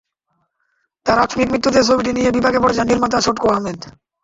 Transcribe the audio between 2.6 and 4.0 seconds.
পড়ে যান নির্মাতা ছটকু আহমেদ।